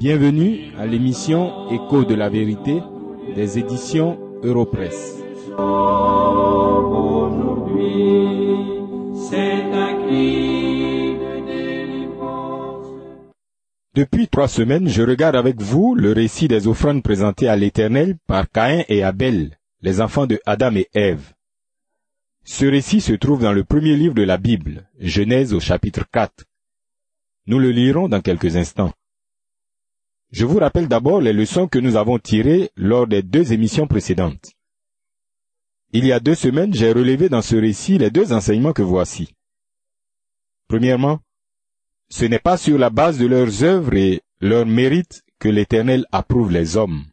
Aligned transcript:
Bienvenue 0.00 0.70
à 0.78 0.86
l'émission 0.86 1.68
Écho 1.72 2.04
de 2.04 2.14
la 2.14 2.28
vérité 2.28 2.80
des 3.34 3.58
éditions 3.58 4.16
délivrance. 4.44 5.18
Depuis 13.96 14.28
trois 14.28 14.46
semaines, 14.46 14.86
je 14.86 15.02
regarde 15.02 15.34
avec 15.34 15.60
vous 15.60 15.96
le 15.96 16.12
récit 16.12 16.46
des 16.46 16.68
offrandes 16.68 17.02
présentées 17.02 17.48
à 17.48 17.56
l'Éternel 17.56 18.16
par 18.28 18.48
Caïn 18.48 18.84
et 18.88 19.02
Abel, 19.02 19.58
les 19.82 20.00
enfants 20.00 20.28
de 20.28 20.40
Adam 20.46 20.76
et 20.76 20.88
Ève. 20.94 21.32
Ce 22.44 22.66
récit 22.66 23.00
se 23.00 23.14
trouve 23.14 23.42
dans 23.42 23.52
le 23.52 23.64
premier 23.64 23.96
livre 23.96 24.14
de 24.14 24.22
la 24.22 24.38
Bible, 24.38 24.88
Genèse 25.00 25.52
au 25.54 25.58
chapitre 25.58 26.04
4. 26.12 26.44
Nous 27.48 27.58
le 27.58 27.72
lirons 27.72 28.08
dans 28.08 28.20
quelques 28.20 28.54
instants. 28.56 28.92
Je 30.30 30.44
vous 30.44 30.58
rappelle 30.58 30.88
d'abord 30.88 31.20
les 31.22 31.32
leçons 31.32 31.68
que 31.68 31.78
nous 31.78 31.96
avons 31.96 32.18
tirées 32.18 32.70
lors 32.76 33.06
des 33.06 33.22
deux 33.22 33.52
émissions 33.52 33.86
précédentes. 33.86 34.52
Il 35.92 36.04
y 36.04 36.12
a 36.12 36.20
deux 36.20 36.34
semaines, 36.34 36.74
j'ai 36.74 36.92
relevé 36.92 37.30
dans 37.30 37.40
ce 37.40 37.56
récit 37.56 37.96
les 37.96 38.10
deux 38.10 38.34
enseignements 38.34 38.74
que 38.74 38.82
voici. 38.82 39.34
Premièrement, 40.68 41.20
ce 42.10 42.26
n'est 42.26 42.38
pas 42.38 42.58
sur 42.58 42.76
la 42.76 42.90
base 42.90 43.16
de 43.16 43.26
leurs 43.26 43.64
œuvres 43.64 43.94
et 43.94 44.20
leurs 44.40 44.66
mérites 44.66 45.22
que 45.38 45.48
l'Éternel 45.48 46.04
approuve 46.12 46.50
les 46.52 46.76
hommes. 46.76 47.04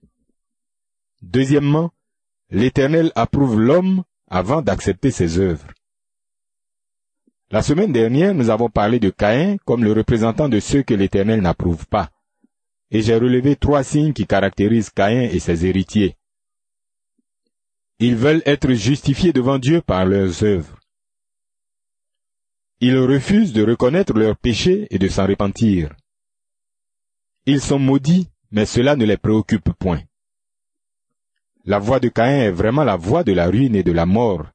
Deuxièmement, 1.21 1.91
l'Éternel 2.49 3.13
approuve 3.15 3.61
l'homme 3.61 4.03
avant 4.29 4.61
d'accepter 4.61 5.11
ses 5.11 5.39
œuvres. 5.39 5.67
La 7.49 7.61
semaine 7.61 7.93
dernière, 7.93 8.35
nous 8.35 8.49
avons 8.49 8.69
parlé 8.69 8.99
de 8.99 9.09
Caïn 9.09 9.55
comme 9.63 9.85
le 9.85 9.93
représentant 9.93 10.49
de 10.49 10.59
ceux 10.59 10.83
que 10.83 10.93
l'Éternel 10.93 11.41
n'approuve 11.41 11.87
pas 11.87 12.09
et 12.91 13.01
j'ai 13.01 13.15
relevé 13.15 13.55
trois 13.55 13.83
signes 13.83 14.13
qui 14.13 14.25
caractérisent 14.25 14.89
Caïn 14.89 15.23
et 15.23 15.39
ses 15.39 15.65
héritiers. 15.65 16.15
Ils 17.99 18.15
veulent 18.15 18.43
être 18.45 18.71
justifiés 18.73 19.33
devant 19.33 19.57
Dieu 19.57 19.81
par 19.81 20.05
leurs 20.05 20.43
œuvres. 20.43 20.79
Ils 22.81 22.97
refusent 22.97 23.53
de 23.53 23.63
reconnaître 23.63 24.13
leurs 24.13 24.37
péchés 24.37 24.87
et 24.91 24.99
de 24.99 25.07
s'en 25.07 25.25
repentir. 25.25 25.93
Ils 27.45 27.61
sont 27.61 27.79
maudits, 27.79 28.27
mais 28.51 28.65
cela 28.65 28.95
ne 28.95 29.05
les 29.05 29.17
préoccupe 29.17 29.71
point. 29.73 30.01
La 31.63 31.79
voie 31.79 31.99
de 31.99 32.09
Caïn 32.09 32.41
est 32.43 32.51
vraiment 32.51 32.83
la 32.83 32.97
voie 32.97 33.23
de 33.23 33.31
la 33.31 33.47
ruine 33.47 33.75
et 33.75 33.83
de 33.83 33.91
la 33.91 34.05
mort. 34.05 34.45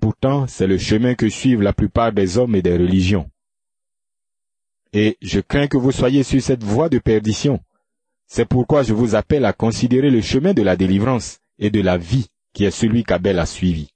Pourtant, 0.00 0.46
c'est 0.46 0.66
le 0.66 0.78
chemin 0.78 1.14
que 1.14 1.28
suivent 1.28 1.62
la 1.62 1.72
plupart 1.72 2.12
des 2.12 2.38
hommes 2.38 2.54
et 2.54 2.62
des 2.62 2.76
religions 2.76 3.28
et 4.92 5.16
je 5.20 5.40
crains 5.40 5.68
que 5.68 5.76
vous 5.76 5.92
soyez 5.92 6.22
sur 6.22 6.40
cette 6.42 6.64
voie 6.64 6.88
de 6.88 6.98
perdition. 6.98 7.60
C'est 8.26 8.44
pourquoi 8.46 8.82
je 8.82 8.92
vous 8.92 9.14
appelle 9.14 9.44
à 9.44 9.52
considérer 9.52 10.10
le 10.10 10.20
chemin 10.20 10.54
de 10.54 10.62
la 10.62 10.76
délivrance 10.76 11.40
et 11.58 11.70
de 11.70 11.80
la 11.80 11.96
vie 11.96 12.28
qui 12.52 12.64
est 12.64 12.70
celui 12.70 13.04
qu'Abel 13.04 13.38
a 13.38 13.46
suivi. 13.46 13.90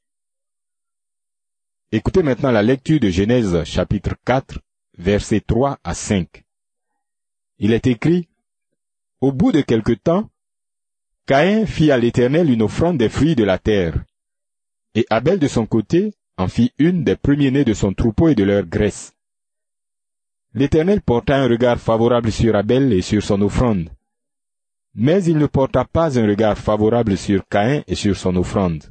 Écoutez 1.90 2.22
maintenant 2.22 2.50
la 2.50 2.62
lecture 2.62 3.00
de 3.00 3.10
Genèse 3.10 3.64
chapitre 3.64 4.14
4, 4.24 4.58
versets 4.96 5.42
3 5.46 5.78
à 5.84 5.94
5. 5.94 6.44
Il 7.58 7.72
est 7.72 7.86
écrit, 7.86 8.28
Au 9.20 9.32
bout 9.32 9.52
de 9.52 9.60
quelque 9.60 9.92
temps, 9.92 10.30
Caïn 11.27 11.66
fit 11.66 11.90
à 11.90 11.98
l'Éternel 11.98 12.50
une 12.50 12.62
offrande 12.62 12.98
des 12.98 13.08
fruits 13.08 13.36
de 13.36 13.44
la 13.44 13.58
terre, 13.58 14.02
et 14.94 15.06
Abel 15.10 15.38
de 15.38 15.48
son 15.48 15.66
côté 15.66 16.14
en 16.36 16.48
fit 16.48 16.72
une 16.78 17.04
des 17.04 17.16
premiers-nés 17.16 17.64
de 17.64 17.74
son 17.74 17.92
troupeau 17.92 18.28
et 18.28 18.34
de 18.34 18.44
leur 18.44 18.64
graisse. 18.64 19.12
L'Éternel 20.55 21.00
porta 21.00 21.36
un 21.36 21.48
regard 21.48 21.78
favorable 21.78 22.31
sur 22.31 22.55
Abel 22.55 22.92
et 22.92 23.00
sur 23.00 23.23
son 23.23 23.40
offrande. 23.40 23.89
Mais 24.95 25.24
il 25.24 25.39
ne 25.39 25.46
porta 25.46 25.86
pas 25.86 26.18
un 26.18 26.27
regard 26.27 26.58
favorable 26.58 27.17
sur 27.17 27.48
Caïn 27.48 27.83
et 27.86 27.95
sur 27.95 28.14
son 28.17 28.36
offrande. 28.36 28.85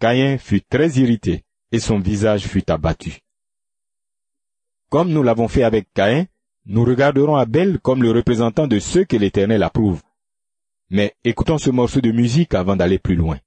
Caïn 0.00 0.38
fut 0.38 0.62
très 0.62 0.88
irrité 0.98 1.44
et 1.70 1.78
son 1.78 2.00
visage 2.00 2.48
fut 2.48 2.68
abattu. 2.68 3.20
Comme 4.88 5.10
nous 5.10 5.22
l'avons 5.22 5.46
fait 5.46 5.62
avec 5.62 5.86
Caïn, 5.94 6.26
nous 6.66 6.84
regarderons 6.84 7.36
Abel 7.36 7.78
comme 7.78 8.02
le 8.02 8.10
représentant 8.10 8.66
de 8.66 8.80
ceux 8.80 9.04
que 9.04 9.16
l'Éternel 9.16 9.62
approuve. 9.62 10.02
Mais 10.90 11.14
écoutons 11.22 11.58
ce 11.58 11.70
morceau 11.70 12.00
de 12.00 12.10
musique 12.10 12.54
avant 12.54 12.74
d'aller 12.74 12.98
plus 12.98 13.14
loin. 13.14 13.38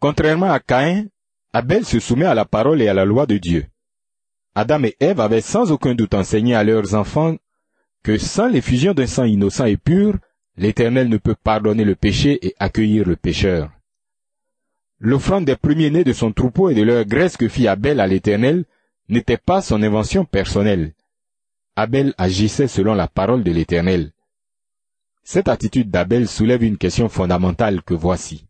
Contrairement 0.00 0.50
à 0.50 0.60
Caïn, 0.60 1.08
Abel 1.52 1.84
se 1.84 2.00
soumet 2.00 2.24
à 2.24 2.34
la 2.34 2.46
parole 2.46 2.80
et 2.80 2.88
à 2.88 2.94
la 2.94 3.04
loi 3.04 3.26
de 3.26 3.36
Dieu. 3.36 3.66
Adam 4.54 4.82
et 4.84 4.96
Ève 4.98 5.20
avaient 5.20 5.42
sans 5.42 5.70
aucun 5.70 5.94
doute 5.94 6.14
enseigné 6.14 6.54
à 6.54 6.64
leurs 6.64 6.94
enfants 6.94 7.36
que 8.02 8.16
sans 8.16 8.48
l'effusion 8.48 8.94
d'un 8.94 9.06
sang 9.06 9.24
innocent 9.24 9.66
et 9.66 9.76
pur, 9.76 10.14
l'Éternel 10.56 11.10
ne 11.10 11.18
peut 11.18 11.34
pardonner 11.34 11.84
le 11.84 11.94
péché 11.94 12.38
et 12.46 12.54
accueillir 12.58 13.06
le 13.06 13.16
pécheur. 13.16 13.70
L'offrande 15.00 15.44
des 15.44 15.56
premiers-nés 15.56 16.04
de 16.04 16.14
son 16.14 16.32
troupeau 16.32 16.70
et 16.70 16.74
de 16.74 16.82
leur 16.82 17.04
graisse 17.04 17.36
que 17.36 17.48
fit 17.48 17.68
Abel 17.68 18.00
à 18.00 18.06
l'Éternel 18.06 18.64
n'était 19.10 19.36
pas 19.36 19.60
son 19.60 19.82
invention 19.82 20.24
personnelle. 20.24 20.94
Abel 21.76 22.14
agissait 22.16 22.68
selon 22.68 22.94
la 22.94 23.06
parole 23.06 23.44
de 23.44 23.50
l'Éternel. 23.50 24.12
Cette 25.24 25.48
attitude 25.48 25.90
d'Abel 25.90 26.26
soulève 26.26 26.62
une 26.62 26.78
question 26.78 27.10
fondamentale 27.10 27.82
que 27.82 27.94
voici. 27.94 28.46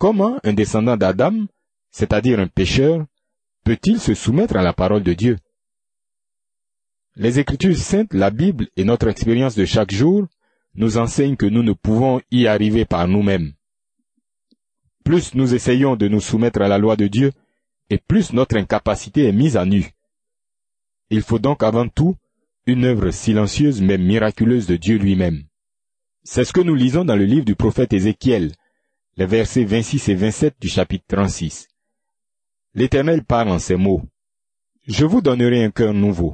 Comment 0.00 0.38
un 0.44 0.54
descendant 0.54 0.96
d'Adam, 0.96 1.44
c'est-à-dire 1.90 2.40
un 2.40 2.46
pécheur, 2.46 3.04
peut-il 3.64 4.00
se 4.00 4.14
soumettre 4.14 4.56
à 4.56 4.62
la 4.62 4.72
parole 4.72 5.02
de 5.02 5.12
Dieu? 5.12 5.36
Les 7.16 7.38
Écritures 7.38 7.76
saintes, 7.76 8.14
la 8.14 8.30
Bible 8.30 8.68
et 8.78 8.84
notre 8.84 9.08
expérience 9.08 9.56
de 9.56 9.66
chaque 9.66 9.92
jour 9.92 10.26
nous 10.74 10.96
enseignent 10.96 11.36
que 11.36 11.44
nous 11.44 11.62
ne 11.62 11.74
pouvons 11.74 12.22
y 12.30 12.46
arriver 12.46 12.86
par 12.86 13.08
nous-mêmes. 13.08 13.52
Plus 15.04 15.34
nous 15.34 15.54
essayons 15.54 15.96
de 15.96 16.08
nous 16.08 16.22
soumettre 16.22 16.62
à 16.62 16.68
la 16.68 16.78
loi 16.78 16.96
de 16.96 17.06
Dieu, 17.06 17.32
et 17.90 17.98
plus 17.98 18.32
notre 18.32 18.56
incapacité 18.56 19.24
est 19.24 19.32
mise 19.32 19.58
à 19.58 19.66
nu. 19.66 19.90
Il 21.10 21.20
faut 21.20 21.38
donc 21.38 21.62
avant 21.62 21.88
tout 21.88 22.16
une 22.64 22.86
œuvre 22.86 23.10
silencieuse 23.10 23.82
mais 23.82 23.98
miraculeuse 23.98 24.66
de 24.66 24.76
Dieu 24.76 24.96
lui-même. 24.96 25.42
C'est 26.22 26.44
ce 26.44 26.54
que 26.54 26.62
nous 26.62 26.74
lisons 26.74 27.04
dans 27.04 27.16
le 27.16 27.26
livre 27.26 27.44
du 27.44 27.54
prophète 27.54 27.92
Ézéchiel, 27.92 28.52
les 29.20 29.26
versets 29.26 29.64
26 29.64 30.08
et 30.08 30.14
27 30.14 30.54
du 30.58 30.68
chapitre 30.70 31.04
36. 31.08 31.68
L'Éternel 32.74 33.22
parle 33.22 33.50
en 33.50 33.58
ces 33.58 33.76
mots. 33.76 34.00
Je 34.86 35.04
vous 35.04 35.20
donnerai 35.20 35.62
un 35.62 35.70
cœur 35.70 35.92
nouveau, 35.92 36.32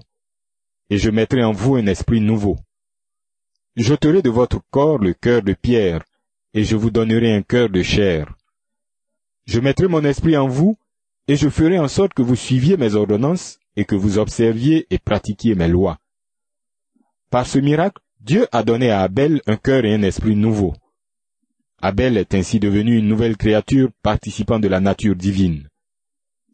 et 0.88 0.96
je 0.96 1.10
mettrai 1.10 1.42
en 1.42 1.50
vous 1.50 1.74
un 1.74 1.86
esprit 1.88 2.20
nouveau. 2.20 2.56
J'ôterai 3.74 4.22
de 4.22 4.30
votre 4.30 4.60
corps 4.70 4.98
le 4.98 5.14
cœur 5.14 5.42
de 5.42 5.52
pierre, 5.52 6.04
et 6.54 6.62
je 6.62 6.76
vous 6.76 6.92
donnerai 6.92 7.34
un 7.34 7.42
cœur 7.42 7.70
de 7.70 7.82
chair. 7.82 8.32
Je 9.46 9.58
mettrai 9.58 9.88
mon 9.88 10.04
esprit 10.04 10.36
en 10.36 10.46
vous, 10.46 10.78
et 11.26 11.34
je 11.34 11.48
ferai 11.48 11.80
en 11.80 11.88
sorte 11.88 12.14
que 12.14 12.22
vous 12.22 12.36
suiviez 12.36 12.76
mes 12.76 12.94
ordonnances, 12.94 13.58
et 13.74 13.84
que 13.84 13.96
vous 13.96 14.18
observiez 14.18 14.86
et 14.90 15.00
pratiquiez 15.00 15.56
mes 15.56 15.66
lois. 15.66 15.98
Par 17.30 17.48
ce 17.48 17.58
miracle, 17.58 18.00
Dieu 18.20 18.46
a 18.52 18.62
donné 18.62 18.92
à 18.92 19.00
Abel 19.00 19.42
un 19.48 19.56
cœur 19.56 19.84
et 19.84 19.92
un 19.92 20.02
esprit 20.02 20.36
nouveau. 20.36 20.72
Abel 21.82 22.16
est 22.16 22.34
ainsi 22.34 22.58
devenu 22.58 22.96
une 22.96 23.08
nouvelle 23.08 23.36
créature 23.36 23.90
participant 24.02 24.58
de 24.58 24.68
la 24.68 24.80
nature 24.80 25.14
divine. 25.14 25.68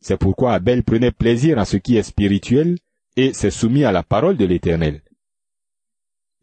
C'est 0.00 0.16
pourquoi 0.16 0.54
Abel 0.54 0.82
prenait 0.82 1.12
plaisir 1.12 1.58
à 1.58 1.64
ce 1.64 1.76
qui 1.76 1.96
est 1.96 2.02
spirituel 2.02 2.78
et 3.16 3.32
s'est 3.32 3.50
soumis 3.50 3.84
à 3.84 3.92
la 3.92 4.02
parole 4.02 4.36
de 4.36 4.44
l'Éternel. 4.44 5.00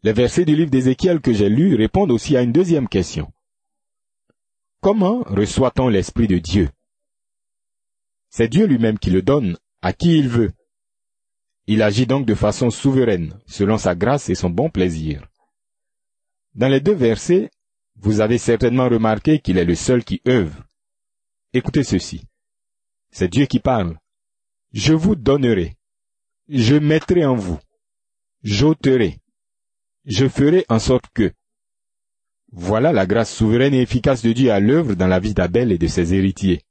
Les 0.02 0.14
versets 0.14 0.46
du 0.46 0.56
livre 0.56 0.70
d'Ézéchiel 0.70 1.20
que 1.20 1.34
j'ai 1.34 1.50
lus 1.50 1.74
répondent 1.74 2.10
aussi 2.10 2.36
à 2.36 2.42
une 2.42 2.52
deuxième 2.52 2.88
question. 2.88 3.30
Comment 4.80 5.22
reçoit-on 5.26 5.88
l'Esprit 5.88 6.26
de 6.26 6.38
Dieu? 6.38 6.70
C'est 8.30 8.48
Dieu 8.48 8.64
lui-même 8.64 8.98
qui 8.98 9.10
le 9.10 9.20
donne 9.20 9.58
à 9.82 9.92
qui 9.92 10.18
il 10.18 10.28
veut. 10.28 10.52
Il 11.66 11.82
agit 11.82 12.06
donc 12.06 12.24
de 12.24 12.34
façon 12.34 12.70
souveraine, 12.70 13.38
selon 13.46 13.76
sa 13.76 13.94
grâce 13.94 14.30
et 14.30 14.34
son 14.34 14.48
bon 14.48 14.70
plaisir. 14.70 15.28
Dans 16.54 16.68
les 16.68 16.80
deux 16.80 16.94
versets, 16.94 17.50
vous 18.02 18.20
avez 18.20 18.38
certainement 18.38 18.88
remarqué 18.88 19.40
qu'il 19.40 19.58
est 19.58 19.64
le 19.64 19.74
seul 19.74 20.04
qui 20.04 20.22
œuvre. 20.26 20.64
Écoutez 21.52 21.84
ceci. 21.84 22.22
C'est 23.10 23.28
Dieu 23.28 23.46
qui 23.46 23.60
parle. 23.60 23.98
Je 24.72 24.94
vous 24.94 25.16
donnerai. 25.16 25.76
je 26.48 26.76
mettrai 26.76 27.24
en 27.24 27.36
vous, 27.36 27.58
j'ôterai, 28.42 29.18
je 30.04 30.28
ferai 30.28 30.64
en 30.68 30.78
sorte 30.78 31.06
que. 31.12 31.32
Voilà 32.52 32.92
la 32.92 33.06
grâce 33.06 33.32
souveraine 33.32 33.74
et 33.74 33.82
efficace 33.82 34.22
de 34.22 34.32
Dieu 34.32 34.50
à 34.50 34.58
l'œuvre 34.58 34.94
dans 34.94 35.06
la 35.06 35.20
vie 35.20 35.34
d'Abel 35.34 35.70
et 35.70 35.78
de 35.78 35.86
ses 35.86 36.14
héritiers. 36.14 36.62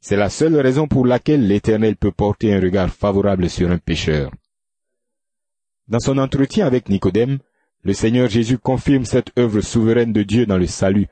C'est 0.00 0.16
la 0.16 0.30
seule 0.30 0.56
raison 0.56 0.88
pour 0.88 1.04
laquelle 1.04 1.46
l'Éternel 1.46 1.96
peut 1.96 2.12
porter 2.12 2.54
un 2.54 2.60
regard 2.60 2.90
favorable 2.90 3.50
sur 3.50 3.70
un 3.70 3.76
pécheur. 3.78 4.30
Dans 5.88 6.00
son 6.00 6.16
entretien 6.16 6.66
avec 6.66 6.88
Nicodème, 6.88 7.40
le 7.82 7.94
Seigneur 7.94 8.28
Jésus 8.28 8.58
confirme 8.58 9.06
cette 9.06 9.36
œuvre 9.38 9.62
souveraine 9.62 10.12
de 10.12 10.22
Dieu 10.22 10.44
dans 10.44 10.58
le 10.58 10.66
salut. 10.66 11.08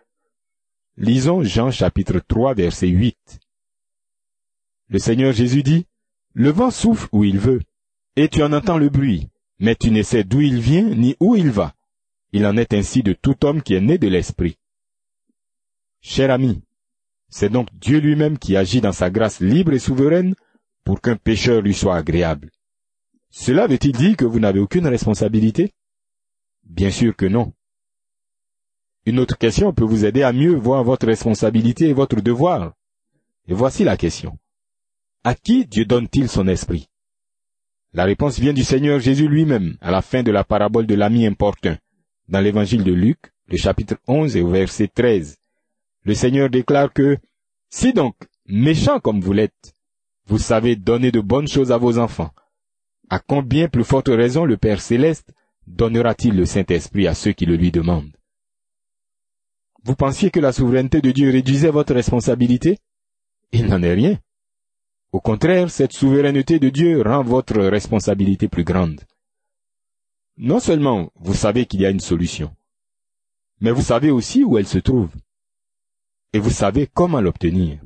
Lisons 0.98 1.42
Jean 1.42 1.70
chapitre 1.70 2.20
3 2.26 2.54
verset 2.54 2.88
8. 2.88 3.16
Le 4.90 4.98
Seigneur 4.98 5.32
Jésus 5.32 5.62
dit, 5.62 5.86
Le 6.34 6.50
vent 6.50 6.70
souffle 6.70 7.08
où 7.12 7.24
il 7.24 7.38
veut, 7.38 7.62
et 8.16 8.28
tu 8.28 8.42
en 8.42 8.52
entends 8.52 8.76
le 8.76 8.90
bruit, 8.90 9.28
mais 9.58 9.76
tu 9.76 9.90
ne 9.90 10.02
sais 10.02 10.24
d'où 10.24 10.40
il 10.40 10.60
vient 10.60 10.90
ni 10.94 11.16
où 11.20 11.36
il 11.36 11.50
va. 11.50 11.74
Il 12.32 12.44
en 12.44 12.56
est 12.58 12.74
ainsi 12.74 13.02
de 13.02 13.14
tout 13.14 13.46
homme 13.46 13.62
qui 13.62 13.72
est 13.74 13.80
né 13.80 13.96
de 13.96 14.08
l'Esprit. 14.08 14.58
Cher 16.02 16.30
ami, 16.30 16.60
c'est 17.30 17.48
donc 17.48 17.68
Dieu 17.72 17.98
lui-même 17.98 18.38
qui 18.38 18.56
agit 18.56 18.82
dans 18.82 18.92
sa 18.92 19.08
grâce 19.08 19.40
libre 19.40 19.72
et 19.72 19.78
souveraine 19.78 20.34
pour 20.84 21.00
qu'un 21.00 21.16
pécheur 21.16 21.62
lui 21.62 21.74
soit 21.74 21.96
agréable. 21.96 22.50
Cela 23.30 23.66
veut-il 23.66 23.92
dire 23.92 24.16
que 24.16 24.24
vous 24.26 24.40
n'avez 24.40 24.60
aucune 24.60 24.86
responsabilité? 24.86 25.72
Bien 26.68 26.90
sûr 26.90 27.16
que 27.16 27.26
non. 27.26 27.52
Une 29.06 29.18
autre 29.18 29.36
question 29.36 29.72
peut 29.72 29.84
vous 29.84 30.04
aider 30.04 30.22
à 30.22 30.32
mieux 30.32 30.54
voir 30.54 30.84
votre 30.84 31.06
responsabilité 31.06 31.88
et 31.88 31.92
votre 31.92 32.20
devoir. 32.20 32.74
Et 33.48 33.54
voici 33.54 33.84
la 33.84 33.96
question. 33.96 34.38
À 35.24 35.34
qui 35.34 35.66
Dieu 35.66 35.84
donne-t-il 35.84 36.28
son 36.28 36.46
esprit? 36.46 36.88
La 37.94 38.04
réponse 38.04 38.38
vient 38.38 38.52
du 38.52 38.64
Seigneur 38.64 39.00
Jésus 39.00 39.28
lui-même 39.28 39.76
à 39.80 39.90
la 39.90 40.02
fin 40.02 40.22
de 40.22 40.30
la 40.30 40.44
parabole 40.44 40.86
de 40.86 40.94
l'ami 40.94 41.26
importun, 41.26 41.78
dans 42.28 42.40
l'évangile 42.40 42.84
de 42.84 42.92
Luc, 42.92 43.18
le 43.48 43.56
chapitre 43.56 43.96
11 44.06 44.36
et 44.36 44.42
au 44.42 44.50
verset 44.50 44.88
13 44.88 45.38
le 46.08 46.14
Seigneur 46.14 46.48
déclare 46.48 46.90
que, 46.90 47.18
si 47.68 47.92
donc, 47.92 48.14
méchant 48.46 48.98
comme 48.98 49.20
vous 49.20 49.34
l'êtes, 49.34 49.74
vous 50.26 50.38
savez 50.38 50.74
donner 50.74 51.12
de 51.12 51.20
bonnes 51.20 51.48
choses 51.48 51.70
à 51.70 51.76
vos 51.76 51.98
enfants, 51.98 52.30
à 53.10 53.18
combien 53.18 53.68
plus 53.68 53.84
forte 53.84 54.08
raison 54.08 54.46
le 54.46 54.56
Père 54.56 54.80
céleste 54.80 55.34
donnera-t-il 55.68 56.36
le 56.36 56.46
Saint-Esprit 56.46 57.06
à 57.06 57.14
ceux 57.14 57.32
qui 57.32 57.46
le 57.46 57.56
lui 57.56 57.70
demandent? 57.70 58.16
Vous 59.84 59.94
pensiez 59.94 60.30
que 60.30 60.40
la 60.40 60.52
souveraineté 60.52 61.00
de 61.00 61.12
Dieu 61.12 61.30
réduisait 61.30 61.70
votre 61.70 61.94
responsabilité? 61.94 62.78
Il 63.52 63.66
n'en 63.66 63.82
est 63.82 63.94
rien. 63.94 64.18
Au 65.12 65.20
contraire, 65.20 65.70
cette 65.70 65.92
souveraineté 65.92 66.58
de 66.58 66.68
Dieu 66.68 67.02
rend 67.02 67.22
votre 67.22 67.58
responsabilité 67.60 68.48
plus 68.48 68.64
grande. 68.64 69.00
Non 70.36 70.60
seulement 70.60 71.10
vous 71.16 71.34
savez 71.34 71.66
qu'il 71.66 71.80
y 71.80 71.86
a 71.86 71.90
une 71.90 72.00
solution, 72.00 72.54
mais 73.60 73.70
vous 73.70 73.82
savez 73.82 74.10
aussi 74.10 74.44
où 74.44 74.58
elle 74.58 74.68
se 74.68 74.78
trouve 74.78 75.10
et 76.32 76.38
vous 76.38 76.50
savez 76.50 76.86
comment 76.86 77.20
l'obtenir. 77.20 77.80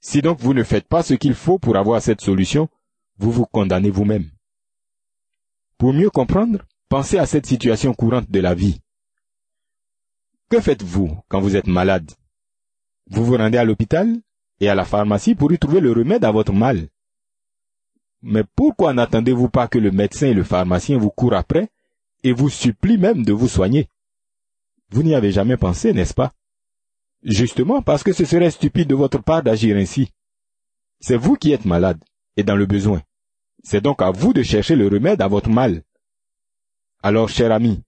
Si 0.00 0.20
donc 0.22 0.38
vous 0.40 0.54
ne 0.54 0.62
faites 0.62 0.86
pas 0.86 1.02
ce 1.02 1.14
qu'il 1.14 1.34
faut 1.34 1.58
pour 1.58 1.76
avoir 1.76 2.02
cette 2.02 2.20
solution, 2.20 2.68
vous 3.16 3.32
vous 3.32 3.46
condamnez 3.46 3.90
vous-même. 3.90 4.30
Pour 5.78 5.92
mieux 5.92 6.10
comprendre, 6.10 6.60
pensez 6.88 7.18
à 7.18 7.26
cette 7.26 7.46
situation 7.46 7.92
courante 7.94 8.30
de 8.30 8.40
la 8.40 8.54
vie. 8.54 8.80
Que 10.48 10.60
faites-vous 10.60 11.18
quand 11.28 11.40
vous 11.40 11.56
êtes 11.56 11.66
malade? 11.66 12.10
Vous 13.10 13.24
vous 13.24 13.36
rendez 13.36 13.58
à 13.58 13.64
l'hôpital 13.64 14.16
et 14.60 14.68
à 14.68 14.74
la 14.74 14.84
pharmacie 14.84 15.34
pour 15.34 15.52
y 15.52 15.58
trouver 15.58 15.80
le 15.80 15.92
remède 15.92 16.24
à 16.24 16.30
votre 16.30 16.52
mal. 16.52 16.88
Mais 18.22 18.44
pourquoi 18.56 18.92
n'attendez-vous 18.92 19.48
pas 19.48 19.68
que 19.68 19.78
le 19.78 19.90
médecin 19.90 20.28
et 20.28 20.34
le 20.34 20.44
pharmacien 20.44 20.98
vous 20.98 21.10
courent 21.10 21.34
après 21.34 21.68
et 22.24 22.32
vous 22.32 22.48
supplient 22.48 22.98
même 22.98 23.24
de 23.24 23.32
vous 23.32 23.48
soigner? 23.48 23.88
Vous 24.90 25.02
n'y 25.02 25.14
avez 25.14 25.30
jamais 25.30 25.56
pensé, 25.56 25.92
n'est-ce 25.92 26.14
pas? 26.14 26.32
Justement 27.22 27.82
parce 27.82 28.02
que 28.02 28.12
ce 28.12 28.24
serait 28.24 28.50
stupide 28.50 28.88
de 28.88 28.94
votre 28.94 29.22
part 29.22 29.42
d'agir 29.42 29.76
ainsi. 29.76 30.10
C'est 31.00 31.16
vous 31.16 31.36
qui 31.36 31.52
êtes 31.52 31.64
malade 31.64 32.02
et 32.36 32.42
dans 32.42 32.56
le 32.56 32.66
besoin. 32.66 33.02
C'est 33.62 33.82
donc 33.82 34.02
à 34.02 34.10
vous 34.10 34.32
de 34.32 34.42
chercher 34.42 34.76
le 34.76 34.88
remède 34.88 35.20
à 35.20 35.28
votre 35.28 35.50
mal. 35.50 35.82
Alors, 37.02 37.28
cher 37.28 37.52
ami, 37.52 37.82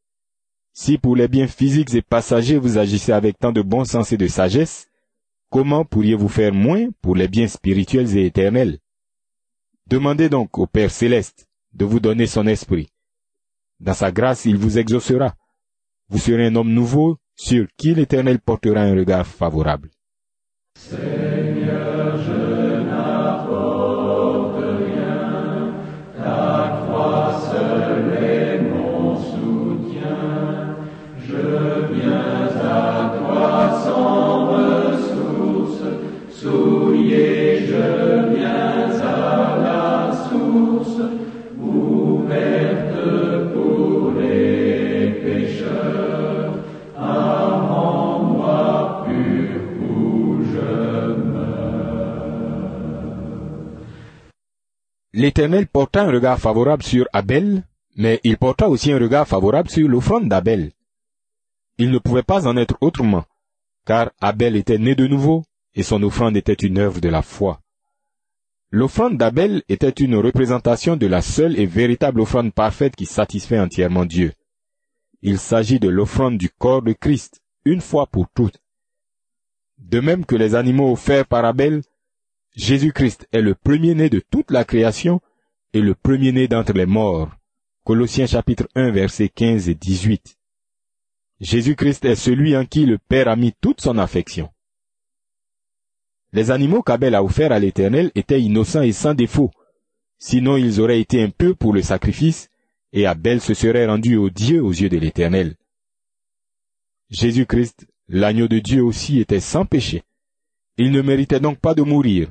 si 0.73 0.99
pour 0.99 1.17
les 1.17 1.29
biens 1.29 1.49
physiques 1.49 1.95
et 1.95 2.03
passagers 2.03 2.57
vous 2.57 2.79
agissez 2.79 3.13
avec 3.13 3.39
tant 3.39 3.53
de 3.53 3.61
bon 3.61 3.85
sens 3.85 4.13
et 4.13 4.17
de 4.17 4.29
sagesse, 4.29 4.89
comment 5.51 5.85
pourriez-vous 5.85 6.29
faire 6.29 6.55
moins 6.55 6.89
pour 7.03 7.17
les 7.17 7.29
biens 7.29 7.49
spirituels 7.49 8.17
et 8.17 8.27
éternels? 8.27 8.79
Demandez 9.89 10.29
donc 10.29 10.59
au 10.59 10.67
Père 10.67 10.91
céleste 10.91 11.49
de 11.73 11.85
vous 11.85 11.99
donner 11.99 12.27
son 12.27 12.47
esprit. 12.47 12.89
Dans 13.81 13.95
sa 13.95 14.13
grâce, 14.13 14.45
il 14.45 14.57
vous 14.57 14.79
exaucera. 14.79 15.35
Vous 16.09 16.19
serez 16.19 16.47
un 16.47 16.55
homme 16.55 16.73
nouveau 16.73 17.19
sur 17.35 17.67
qui 17.77 17.95
l'Éternel 17.95 18.39
portera 18.39 18.83
un 18.83 18.95
regard 18.95 19.27
favorable. 19.27 19.91
L'Éternel 55.21 55.67
porta 55.67 56.05
un 56.05 56.11
regard 56.11 56.39
favorable 56.39 56.83
sur 56.83 57.07
Abel, 57.13 57.63
mais 57.95 58.21
il 58.25 58.39
porta 58.39 58.71
aussi 58.71 58.91
un 58.91 58.99
regard 58.99 59.29
favorable 59.29 59.69
sur 59.69 59.87
l'offrande 59.87 60.31
d'Abel. 60.31 60.73
Il 61.77 61.91
ne 61.91 61.99
pouvait 61.99 62.23
pas 62.23 62.49
en 62.49 62.57
être 62.57 62.79
autrement, 62.81 63.27
car 63.85 64.13
Abel 64.23 64.57
était 64.57 64.79
né 64.79 64.95
de 64.95 65.07
nouveau, 65.07 65.45
et 65.75 65.83
son 65.83 66.03
offrande 66.05 66.39
était 66.39 66.55
une 66.55 66.79
œuvre 66.79 67.03
de 67.03 67.11
la 67.11 67.21
foi. 67.21 67.61
L'offrande 68.71 69.19
d'Abel 69.19 69.63
était 69.69 69.91
une 69.91 70.17
représentation 70.17 70.97
de 70.97 71.07
la 71.07 71.21
seule 71.21 71.61
et 71.61 71.67
véritable 71.67 72.23
offrande 72.23 72.55
parfaite 72.55 72.97
qui 72.97 73.05
satisfait 73.05 73.61
entièrement 73.61 74.07
Dieu. 74.07 74.33
Il 75.21 75.39
s'agit 75.39 75.79
de 75.79 75.91
l'offrande 75.91 76.39
du 76.39 76.49
corps 76.49 76.81
de 76.81 76.95
Christ, 76.95 77.43
une 77.67 77.83
fois 77.83 78.07
pour 78.07 78.27
toutes. 78.35 78.63
De 79.77 80.01
même 80.01 80.25
que 80.25 80.37
les 80.37 80.55
animaux 80.55 80.91
offerts 80.91 81.27
par 81.27 81.45
Abel, 81.45 81.83
Jésus-Christ 82.57 83.29
est 83.33 83.43
le 83.43 83.55
premier-né 83.55 84.11
de 84.11 84.21
toute 84.21 84.51
la 84.51 84.65
création 84.65 85.21
et 85.73 85.81
le 85.81 85.95
premier-né 85.95 86.49
d'entre 86.49 86.73
les 86.73 86.87
morts. 86.87 87.31
Colossiens 87.85 88.27
chapitre 88.27 88.69
1 88.75 88.91
versets 88.91 89.29
15 89.29 89.69
et 89.69 89.75
18. 89.75 90.37
Jésus-Christ 91.41 92.05
est 92.05 92.17
celui 92.17 92.57
en 92.57 92.67
qui 92.67 92.87
le 92.87 92.99
Père 92.99 93.29
a 93.29 93.37
mis 93.37 93.53
toute 93.61 93.81
son 93.81 93.99
affection. 93.99 94.51
Les 96.33 96.51
animaux 96.51 96.83
qu'Abel 96.83 97.15
a 97.15 97.25
offerts 97.25 97.53
à 97.53 97.59
l'Éternel 97.59 98.11
étaient 98.15 98.43
innocents 98.43 98.83
et 98.83 98.93
sans 98.93 99.15
défaut, 99.15 99.51
sinon 100.19 100.57
ils 100.57 100.81
auraient 100.81 101.01
été 101.01 101.23
impurs 101.23 101.57
pour 101.57 101.73
le 101.73 101.83
sacrifice, 101.83 102.51
et 102.93 103.07
Abel 103.07 103.41
se 103.41 103.55
serait 103.55 103.87
rendu 103.87 104.17
au 104.17 104.29
Dieu 104.29 104.63
aux 104.63 104.73
yeux 104.73 104.89
de 104.89 104.99
l'Éternel. 104.99 105.57
Jésus-Christ, 107.11 107.87
l'agneau 108.09 108.49
de 108.49 108.59
Dieu 108.59 108.83
aussi, 108.83 109.21
était 109.21 109.41
sans 109.41 109.65
péché. 109.65 110.03
Il 110.83 110.93
ne 110.93 111.03
méritait 111.03 111.41
donc 111.41 111.59
pas 111.59 111.75
de 111.75 111.83
mourir, 111.83 112.31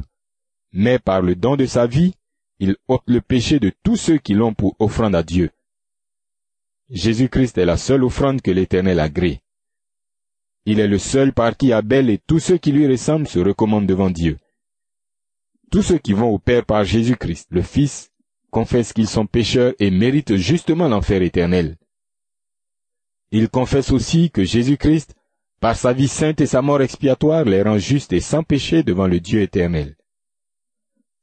mais 0.71 0.97
par 0.97 1.21
le 1.21 1.35
don 1.35 1.55
de 1.55 1.67
sa 1.67 1.85
vie, 1.85 2.15
il 2.57 2.77
ôte 2.87 3.03
le 3.05 3.21
péché 3.21 3.59
de 3.59 3.71
tous 3.83 3.95
ceux 3.95 4.17
qui 4.17 4.33
l'ont 4.33 4.55
pour 4.55 4.75
offrande 4.79 5.13
à 5.13 5.21
Dieu. 5.21 5.51
Jésus-Christ 6.89 7.59
est 7.59 7.65
la 7.65 7.77
seule 7.77 8.03
offrande 8.03 8.41
que 8.41 8.49
l'Éternel 8.49 8.99
agrée. 8.99 9.43
Il 10.65 10.79
est 10.79 10.87
le 10.87 10.97
seul 10.97 11.31
par 11.31 11.55
qui 11.57 11.71
Abel 11.73 12.09
et 12.09 12.17
tous 12.17 12.39
ceux 12.39 12.57
qui 12.57 12.71
lui 12.71 12.87
ressemblent 12.87 13.27
se 13.27 13.37
recommandent 13.37 13.85
devant 13.85 14.09
Dieu. 14.09 14.39
Tous 15.69 15.83
ceux 15.83 15.99
qui 15.99 16.13
vont 16.13 16.31
au 16.31 16.39
Père 16.39 16.65
par 16.65 16.83
Jésus-Christ, 16.83 17.49
le 17.51 17.61
Fils, 17.61 18.09
confessent 18.49 18.93
qu'ils 18.93 19.07
sont 19.07 19.27
pécheurs 19.27 19.75
et 19.77 19.91
méritent 19.91 20.37
justement 20.37 20.87
l'enfer 20.87 21.21
éternel. 21.21 21.77
Ils 23.29 23.47
confessent 23.47 23.91
aussi 23.91 24.31
que 24.31 24.43
Jésus-Christ, 24.43 25.13
par 25.59 25.75
sa 25.75 25.93
vie 25.93 26.07
sainte 26.07 26.41
et 26.41 26.45
sa 26.45 26.61
mort 26.61 26.81
expiatoire, 26.81 27.43
les 27.43 27.61
rend 27.61 27.77
justes 27.77 28.13
et 28.13 28.21
sans 28.21 28.43
péché 28.43 28.83
devant 28.83 29.07
le 29.07 29.19
Dieu 29.19 29.41
éternel. 29.41 29.95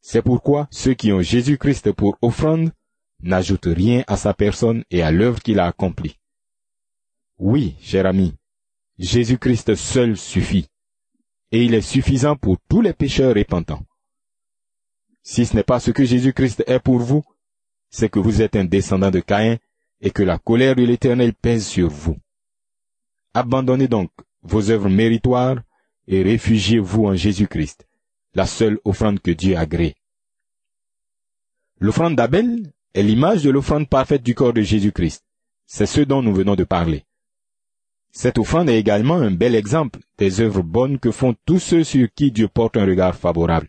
C'est 0.00 0.22
pourquoi 0.22 0.68
ceux 0.70 0.94
qui 0.94 1.12
ont 1.12 1.22
Jésus-Christ 1.22 1.92
pour 1.92 2.16
offrande 2.22 2.70
n'ajoutent 3.22 3.66
rien 3.66 4.04
à 4.06 4.16
sa 4.16 4.34
personne 4.34 4.84
et 4.90 5.02
à 5.02 5.10
l'œuvre 5.10 5.40
qu'il 5.40 5.58
a 5.58 5.66
accomplie. 5.66 6.18
Oui, 7.38 7.76
cher 7.80 8.06
ami, 8.06 8.34
Jésus-Christ 8.98 9.74
seul 9.74 10.16
suffit, 10.16 10.68
et 11.50 11.64
il 11.64 11.74
est 11.74 11.80
suffisant 11.80 12.36
pour 12.36 12.56
tous 12.68 12.82
les 12.82 12.92
pécheurs 12.92 13.34
répentants. 13.34 13.84
Si 15.22 15.44
ce 15.44 15.56
n'est 15.56 15.64
pas 15.64 15.80
ce 15.80 15.90
que 15.90 16.04
Jésus-Christ 16.04 16.62
est 16.66 16.78
pour 16.78 16.98
vous, 16.98 17.24
c'est 17.90 18.08
que 18.08 18.18
vous 18.18 18.42
êtes 18.42 18.56
un 18.56 18.64
descendant 18.64 19.10
de 19.10 19.20
Caïn 19.20 19.58
et 20.00 20.10
que 20.10 20.22
la 20.22 20.38
colère 20.38 20.76
de 20.76 20.84
l'Éternel 20.84 21.34
pèse 21.34 21.66
sur 21.66 21.88
vous. 21.88 22.16
Abandonnez 23.36 23.86
donc 23.86 24.10
vos 24.40 24.70
œuvres 24.70 24.88
méritoires 24.88 25.58
et 26.08 26.22
réfugiez-vous 26.22 27.04
en 27.04 27.14
Jésus-Christ, 27.14 27.86
la 28.32 28.46
seule 28.46 28.78
offrande 28.82 29.20
que 29.20 29.30
Dieu 29.30 29.58
agrée. 29.58 29.94
L'offrande 31.78 32.16
d'Abel 32.16 32.72
est 32.94 33.02
l'image 33.02 33.42
de 33.42 33.50
l'offrande 33.50 33.90
parfaite 33.90 34.22
du 34.22 34.34
corps 34.34 34.54
de 34.54 34.62
Jésus-Christ. 34.62 35.22
C'est 35.66 35.84
ce 35.84 36.00
dont 36.00 36.22
nous 36.22 36.32
venons 36.32 36.54
de 36.54 36.64
parler. 36.64 37.04
Cette 38.10 38.38
offrande 38.38 38.70
est 38.70 38.78
également 38.78 39.16
un 39.16 39.32
bel 39.32 39.54
exemple 39.54 40.00
des 40.16 40.40
œuvres 40.40 40.62
bonnes 40.62 40.98
que 40.98 41.10
font 41.10 41.36
tous 41.44 41.58
ceux 41.58 41.84
sur 41.84 42.08
qui 42.14 42.32
Dieu 42.32 42.48
porte 42.48 42.78
un 42.78 42.86
regard 42.86 43.16
favorable. 43.16 43.68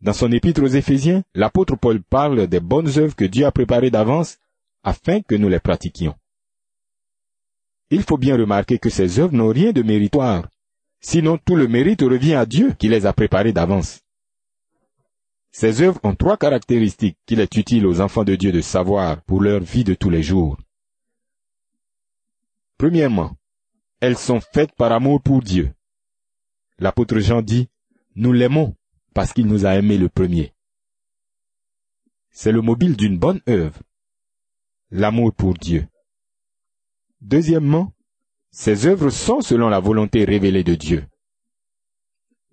Dans 0.00 0.12
son 0.12 0.30
épître 0.30 0.62
aux 0.62 0.68
Éphésiens, 0.68 1.24
l'apôtre 1.34 1.74
Paul 1.74 2.00
parle 2.00 2.46
des 2.46 2.60
bonnes 2.60 3.00
œuvres 3.00 3.16
que 3.16 3.24
Dieu 3.24 3.46
a 3.46 3.50
préparées 3.50 3.90
d'avance 3.90 4.38
afin 4.84 5.22
que 5.22 5.34
nous 5.34 5.48
les 5.48 5.58
pratiquions. 5.58 6.14
Il 7.92 8.02
faut 8.04 8.16
bien 8.16 8.38
remarquer 8.38 8.78
que 8.78 8.88
ces 8.88 9.20
œuvres 9.20 9.34
n'ont 9.34 9.52
rien 9.52 9.70
de 9.70 9.82
méritoire, 9.82 10.48
sinon 11.02 11.36
tout 11.36 11.56
le 11.56 11.68
mérite 11.68 12.00
revient 12.00 12.32
à 12.32 12.46
Dieu 12.46 12.72
qui 12.72 12.88
les 12.88 13.04
a 13.04 13.12
préparées 13.12 13.52
d'avance. 13.52 14.00
Ces 15.50 15.82
œuvres 15.82 16.00
ont 16.02 16.14
trois 16.14 16.38
caractéristiques 16.38 17.18
qu'il 17.26 17.38
est 17.40 17.54
utile 17.54 17.86
aux 17.86 18.00
enfants 18.00 18.24
de 18.24 18.34
Dieu 18.34 18.50
de 18.50 18.62
savoir 18.62 19.20
pour 19.24 19.42
leur 19.42 19.60
vie 19.60 19.84
de 19.84 19.92
tous 19.92 20.08
les 20.08 20.22
jours. 20.22 20.56
Premièrement, 22.78 23.36
elles 24.00 24.16
sont 24.16 24.40
faites 24.40 24.72
par 24.72 24.90
amour 24.90 25.20
pour 25.20 25.42
Dieu. 25.42 25.74
L'apôtre 26.78 27.18
Jean 27.18 27.42
dit, 27.42 27.68
nous 28.16 28.32
l'aimons 28.32 28.74
parce 29.12 29.34
qu'il 29.34 29.46
nous 29.46 29.66
a 29.66 29.74
aimés 29.74 29.98
le 29.98 30.08
premier. 30.08 30.54
C'est 32.30 32.52
le 32.52 32.62
mobile 32.62 32.96
d'une 32.96 33.18
bonne 33.18 33.42
œuvre, 33.46 33.82
l'amour 34.90 35.34
pour 35.34 35.52
Dieu. 35.52 35.86
Deuxièmement, 37.22 37.92
ces 38.50 38.86
œuvres 38.86 39.10
sont 39.10 39.40
selon 39.40 39.68
la 39.68 39.78
volonté 39.78 40.24
révélée 40.24 40.64
de 40.64 40.74
Dieu. 40.74 41.06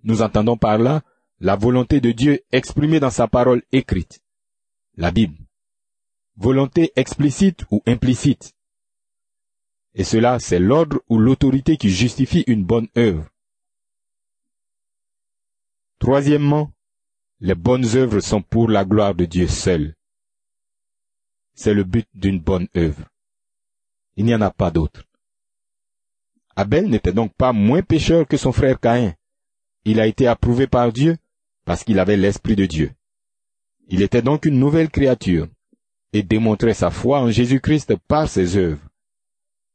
Nous 0.04 0.22
entendons 0.22 0.56
par 0.56 0.78
là 0.78 1.02
la 1.40 1.56
volonté 1.56 2.00
de 2.00 2.12
Dieu 2.12 2.40
exprimée 2.52 3.00
dans 3.00 3.10
sa 3.10 3.26
parole 3.26 3.62
écrite, 3.72 4.20
la 4.96 5.10
Bible. 5.10 5.36
Volonté 6.36 6.92
explicite 6.94 7.64
ou 7.72 7.82
implicite. 7.84 8.54
Et 9.94 10.04
cela, 10.04 10.38
c'est 10.38 10.60
l'ordre 10.60 11.00
ou 11.08 11.18
l'autorité 11.18 11.76
qui 11.76 11.90
justifie 11.90 12.44
une 12.46 12.64
bonne 12.64 12.86
œuvre. 12.96 13.28
Troisièmement, 15.98 16.72
les 17.40 17.56
bonnes 17.56 17.96
œuvres 17.96 18.20
sont 18.20 18.40
pour 18.40 18.68
la 18.68 18.84
gloire 18.84 19.16
de 19.16 19.24
Dieu 19.24 19.48
seul. 19.48 19.96
C'est 21.54 21.74
le 21.74 21.82
but 21.82 22.06
d'une 22.14 22.38
bonne 22.38 22.68
œuvre. 22.76 23.10
Il 24.16 24.24
n'y 24.24 24.34
en 24.34 24.40
a 24.40 24.50
pas 24.50 24.70
d'autre. 24.70 25.04
Abel 26.56 26.88
n'était 26.88 27.12
donc 27.12 27.32
pas 27.34 27.52
moins 27.52 27.82
pécheur 27.82 28.26
que 28.26 28.36
son 28.36 28.52
frère 28.52 28.78
Caïn. 28.78 29.14
Il 29.84 30.00
a 30.00 30.06
été 30.06 30.26
approuvé 30.26 30.66
par 30.66 30.92
Dieu 30.92 31.16
parce 31.64 31.84
qu'il 31.84 31.98
avait 31.98 32.16
l'Esprit 32.16 32.56
de 32.56 32.66
Dieu. 32.66 32.92
Il 33.88 34.02
était 34.02 34.22
donc 34.22 34.44
une 34.44 34.58
nouvelle 34.58 34.90
créature 34.90 35.46
et 36.12 36.22
démontrait 36.22 36.74
sa 36.74 36.90
foi 36.90 37.20
en 37.20 37.30
Jésus-Christ 37.30 37.94
par 38.08 38.28
ses 38.28 38.56
œuvres. 38.56 38.82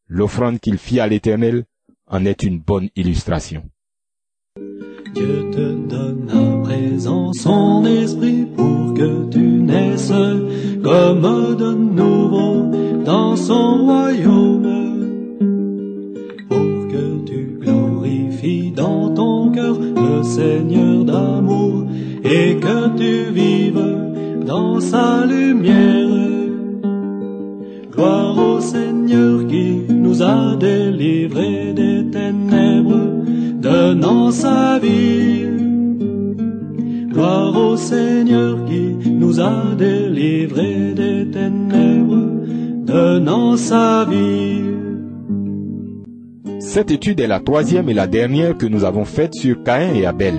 L'offrande 0.08 0.60
qu'il 0.60 0.78
fit 0.78 1.00
à 1.00 1.08
l'Éternel 1.08 1.66
en 2.08 2.26
est 2.26 2.44
une 2.44 2.60
bonne 2.60 2.90
illustration. 2.96 3.64
Dieu 5.14 5.50
te 5.52 5.88
donne 5.88 6.30
à 6.30 6.64
présent 6.64 7.34
son 7.34 7.86
esprit 7.86 8.46
pour 8.56 8.94
que 8.94 9.30
tu 9.30 9.40
naisses 9.40 10.10
comme 10.84 11.56
de 11.58 11.74
nouveau 11.74 12.72
dans 13.06 13.36
son 13.36 13.86
royaume. 13.86 14.74
Pour 16.50 16.88
que 16.92 17.24
tu 17.26 17.58
glorifies 17.62 18.72
dans 18.72 19.14
ton 19.14 19.52
cœur 19.52 19.78
le 19.80 20.24
Seigneur 20.24 21.06
d'amour 21.06 21.86
et 22.24 22.58
que 22.58 22.98
tu 22.98 23.32
vives 23.32 24.46
dans 24.46 24.80
sa 24.80 25.26
lumière. 25.26 26.10
Gloire 27.92 28.38
au 28.38 28.60
Seigneur 28.60 29.46
qui 29.48 29.94
nous 29.94 30.24
a 30.24 30.56
délivrés 30.56 31.74
des 31.74 32.10
ténèbres, 32.10 33.08
donnant 33.62 34.32
sa 34.32 34.80
vie. 34.80 35.46
Gloire 37.14 37.56
au 37.56 37.78
Seigneur 37.78 38.66
qui 38.66 39.10
nous 39.10 39.40
a 39.40 39.76
délivrés 39.78 40.94
des 40.94 41.30
ténèbres, 41.32 41.65
Cette 46.60 46.92
étude 46.92 47.20
est 47.20 47.28
la 47.28 47.40
troisième 47.40 47.90
et 47.90 47.94
la 47.94 48.08
dernière 48.08 48.58
que 48.58 48.66
nous 48.66 48.84
avons 48.84 49.06
faite 49.06 49.34
sur 49.34 49.64
Caïn 49.64 49.94
et 49.96 50.06
Abel. 50.06 50.36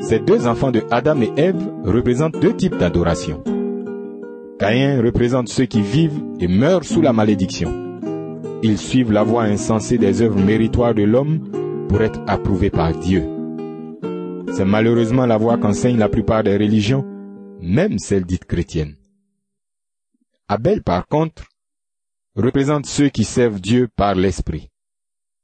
Ces 0.00 0.20
deux 0.20 0.46
enfants 0.46 0.70
de 0.70 0.82
Adam 0.90 1.20
et 1.20 1.32
Ève 1.36 1.68
représentent 1.84 2.40
deux 2.40 2.54
types 2.54 2.76
d'adoration. 2.76 3.42
Caïn 4.58 5.02
représente 5.02 5.48
ceux 5.48 5.66
qui 5.66 5.80
vivent 5.80 6.20
et 6.40 6.48
meurent 6.48 6.84
sous 6.84 7.00
la 7.00 7.12
malédiction. 7.12 7.72
Ils 8.62 8.78
suivent 8.78 9.12
la 9.12 9.22
voie 9.22 9.44
insensée 9.44 9.98
des 9.98 10.22
œuvres 10.22 10.40
méritoires 10.40 10.94
de 10.94 11.02
l'homme 11.02 11.40
pour 11.88 12.02
être 12.02 12.20
approuvés 12.26 12.70
par 12.70 12.92
Dieu. 12.92 13.24
C'est 14.52 14.64
malheureusement 14.64 15.26
la 15.26 15.38
voie 15.38 15.58
qu'enseignent 15.58 15.98
la 15.98 16.08
plupart 16.08 16.42
des 16.44 16.56
religions, 16.56 17.04
même 17.60 17.98
celles 17.98 18.24
dites 18.24 18.44
chrétiennes. 18.44 18.97
Abel, 20.48 20.82
par 20.82 21.06
contre, 21.06 21.44
représente 22.34 22.86
ceux 22.86 23.10
qui 23.10 23.24
servent 23.24 23.60
Dieu 23.60 23.88
par 23.94 24.14
l'Esprit, 24.14 24.70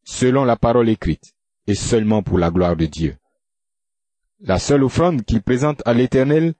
selon 0.05 0.45
la 0.45 0.57
parole 0.57 0.89
écrite, 0.89 1.35
et 1.67 1.75
seulement 1.75 2.23
pour 2.23 2.39
la 2.39 2.51
gloire 2.51 2.77
de 2.77 2.87
Dieu. 2.87 3.17
La 4.41 4.59
seule 4.59 4.85
offrande 4.85 5.25
qu'il 5.25 5.43
présente 5.43 5.83
à 5.87 5.95
l'Éternel 5.95 6.55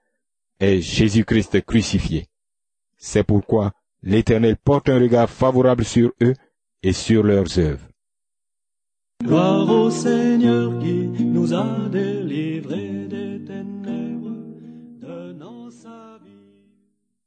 est 0.59 0.81
Jésus-Christ 0.81 1.61
crucifié. 1.65 2.27
C'est 2.97 3.23
pourquoi 3.23 3.73
l'Éternel 4.01 4.57
porte 4.57 4.89
un 4.89 4.99
regard 4.99 5.29
favorable 5.29 5.83
sur 5.83 6.11
eux 6.21 6.33
et 6.83 6.93
sur 6.93 7.23
leurs 7.23 7.59
œuvres. 7.59 7.87